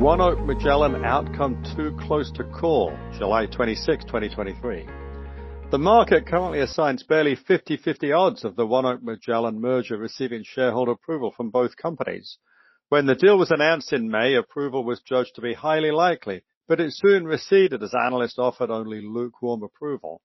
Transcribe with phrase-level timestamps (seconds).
[0.00, 4.86] ONEOK Magellan outcome too close to call, July 26, 2023.
[5.72, 11.32] The market currently assigns barely 50-50 odds of the ONEOK Magellan merger receiving shareholder approval
[11.36, 12.38] from both companies.
[12.90, 16.78] When the deal was announced in May, approval was judged to be highly likely, but
[16.78, 20.20] it soon receded as analysts offered only lukewarm approval.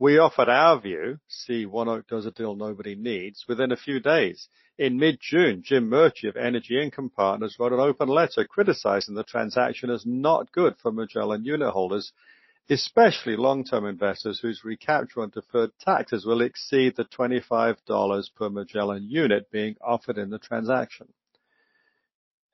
[0.00, 4.48] We offered our view, see ONEOK does a deal nobody needs, within a few days.
[4.78, 9.90] In mid-June, Jim Murchie of Energy Income Partners wrote an open letter criticizing the transaction
[9.90, 12.14] as not good for Magellan unit holders,
[12.70, 19.50] especially long-term investors whose recapture on deferred taxes will exceed the $25 per Magellan unit
[19.50, 21.12] being offered in the transaction.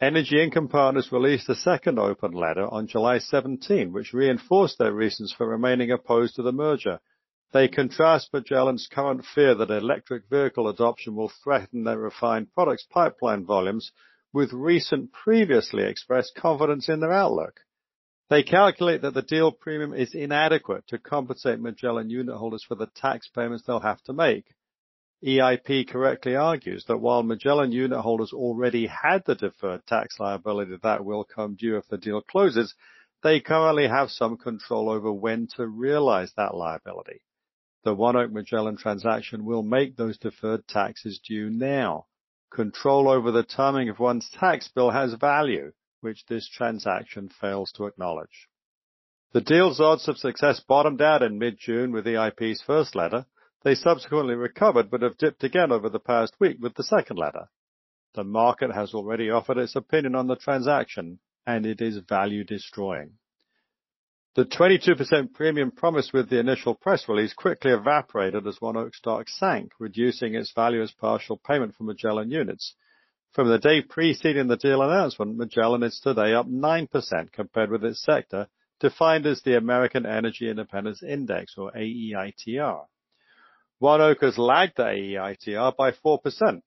[0.01, 5.33] Energy Income Partners released a second open letter on July 17, which reinforced their reasons
[5.33, 6.99] for remaining opposed to the merger.
[7.53, 13.47] They contrast Magellan's current fear that electric vehicle adoption will threaten their refined products pipeline
[13.47, 13.93] volumes
[14.33, 17.61] with recent previously expressed confidence in their outlook.
[18.29, 22.89] They calculate that the deal premium is inadequate to compensate Magellan unit holders for the
[22.89, 24.55] tax payments they'll have to make.
[25.25, 31.05] EIP correctly argues that while Magellan unit holders already had the deferred tax liability that
[31.05, 32.75] will come due if the deal closes,
[33.23, 37.23] they currently have some control over when to realize that liability.
[37.87, 42.07] The ONEOK Magellan transaction will make those deferred taxes due now.
[42.51, 47.85] Control over the timing of one's tax bill has value, which this transaction fails to
[47.85, 48.49] acknowledge.
[49.31, 53.25] The deal's odds of success bottomed out in mid-June with EIP's first letter.
[53.63, 57.51] They subsequently recovered, but have dipped again over the past week with the second letter.
[58.15, 63.19] The market has already offered its opinion on the transaction, and it is value destroying.
[64.37, 69.73] The 22% premium promised with the initial press release quickly evaporated as ONEOK stock sank,
[69.79, 72.75] reducing its value as partial payment for Magellan units.
[73.33, 78.03] From the day preceding the deal announcement, Magellan is today up 9% compared with its
[78.03, 82.85] sector, defined as the American Energy Independence Index, or AEITR.
[83.81, 86.61] ONEOK has lagged the AEITR by 4%.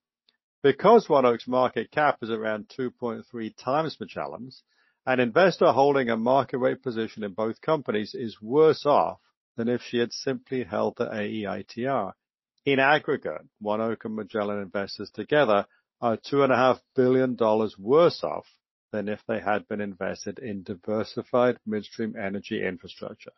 [0.64, 4.64] Because ONEOK's market cap is around 2.3 times Magellan's,
[5.10, 9.18] an investor holding a market rate position in both companies is worse off
[9.58, 12.14] than if she had simply held the AEITR.
[12.66, 15.66] In aggregate, ONEOK and Magellan investors together
[16.00, 17.36] are $2.5 billion
[17.80, 18.46] worse off
[18.92, 23.34] than if they had been invested in diversified midstream energy infrastructure.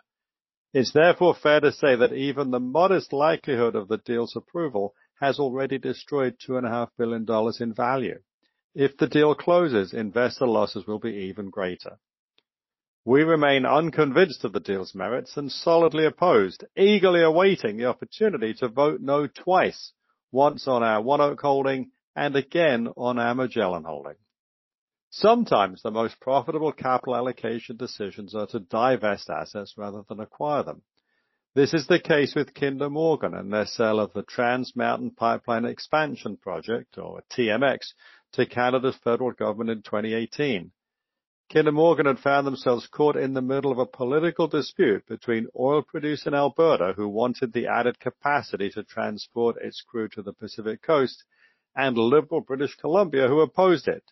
[0.74, 5.40] It's therefore fair to say that even the modest likelihood of the deal's approval has
[5.40, 7.26] already destroyed $2.5 billion
[7.62, 8.20] in value.
[8.74, 12.00] If the deal closes, investor losses will be even greater.
[13.04, 18.70] We remain unconvinced of the deal's merits and solidly opposed, eagerly awaiting the opportunity to
[18.70, 19.94] vote no twice,
[20.32, 24.16] once on our ONEOK holding and again on our Magellan holding.
[25.10, 30.84] Sometimes the most profitable capital allocation decisions are to divest assets rather than acquire them.
[31.54, 35.66] This is the case with Kinder Morgan and their sale of the Trans Mountain Pipeline
[35.66, 37.94] Expansion Project, or TMX,
[38.34, 40.72] to Canada's federal government in 2018.
[41.52, 45.82] Kinder Morgan had found themselves caught in the middle of a political dispute between oil
[45.82, 50.82] producers in Alberta, who wanted the added capacity to transport its crude to the Pacific
[50.82, 51.26] Coast,
[51.76, 54.04] and Liberal British Columbia, who opposed it.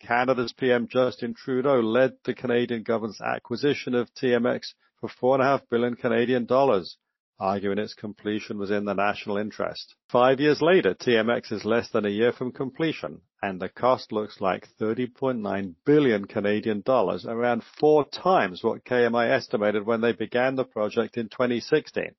[0.00, 6.44] Canada's PM, Justin Trudeau, led the Canadian government's acquisition of TMX for 4.5 billion Canadian
[6.44, 6.98] dollars,
[7.40, 9.94] arguing its completion was in the national interest.
[10.08, 14.40] Five years later, TMX is less than a year from completion, and the cost looks
[14.40, 20.64] like 30.9 billion Canadian dollars, around four times what KMI estimated when they began the
[20.64, 22.14] project in 2016.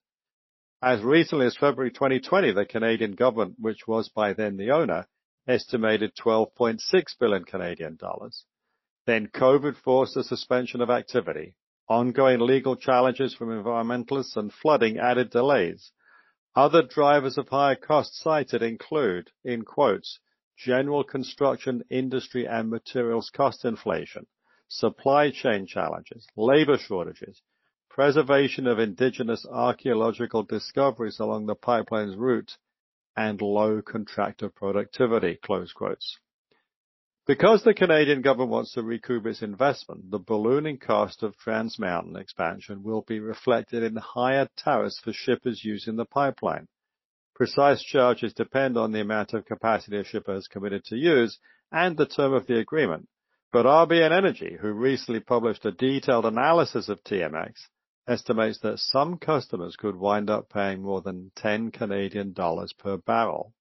[0.81, 5.07] As recently as February 2020, the Canadian government, which was by then the owner,
[5.45, 6.79] estimated 12.6
[7.19, 8.45] billion Canadian dollars.
[9.05, 11.55] Then COVID forced a suspension of activity.
[11.89, 15.91] Ongoing legal challenges from environmentalists and flooding added delays.
[16.55, 20.19] Other drivers of higher costs cited include, in quotes,
[20.55, 24.27] "general construction industry and materials cost inflation,
[24.67, 27.41] supply chain challenges, labor shortages,
[27.89, 32.55] preservation of indigenous archaeological discoveries along the pipeline's route,
[33.17, 36.19] and low contractor productivity." Close quotes.
[37.29, 42.15] Because the Canadian government wants to recoup its investment, the ballooning cost of Trans Mountain
[42.15, 46.67] expansion will be reflected in higher tariffs for shippers using the pipeline.
[47.35, 51.37] Precise charges depend on the amount of capacity a shipper has committed to use
[51.71, 53.07] and the term of the agreement.
[53.53, 57.51] But RBN Energy, who recently published a detailed analysis of TMX,
[58.07, 63.53] estimates that some customers could wind up paying more than 10 Canadian dollars per barrel.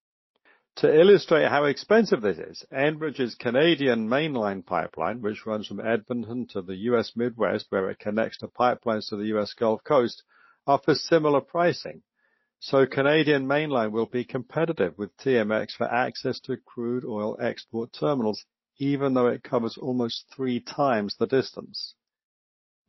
[0.79, 6.61] To illustrate how expensive this is, Enbridge's Canadian mainline pipeline, which runs from Edmonton to
[6.61, 10.23] the US Midwest where it connects to pipelines to the US Gulf Coast,
[10.65, 12.01] offers similar pricing.
[12.59, 18.45] So Canadian mainline will be competitive with TMX for access to crude oil export terminals,
[18.77, 21.93] even though it covers almost three times the distance.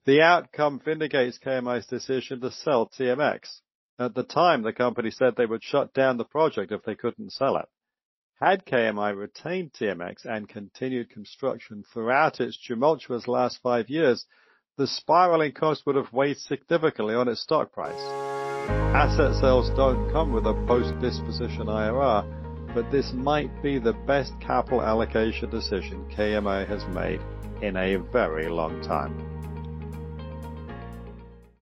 [0.05, 3.63] The outcome vindicates KMI's decision to sell TMX.
[3.99, 7.33] At the time, the company said they would shut down the project if they couldn't
[7.33, 7.67] sell it.
[8.41, 14.25] Had KMI retained TMX and continued construction throughout its tumultuous last five years,
[14.79, 18.01] the spiraling cost would have weighed significantly on its stock price.
[18.97, 24.81] Asset sales don't come with a post-disposition IRR, but this might be the best capital
[24.81, 27.21] allocation decision KMI has made
[27.61, 29.30] in a very long time.